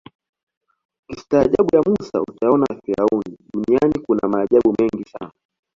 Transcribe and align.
ukistaajabu 1.09 1.75
ya 1.75 1.81
Musa 1.85 2.21
utayaona 2.21 2.65
ya 2.69 2.81
Firauni 2.81 3.37
duniani 3.53 3.99
kuna 4.07 4.27
maajabu 4.29 4.75
mengi 4.79 5.09
sana 5.09 5.31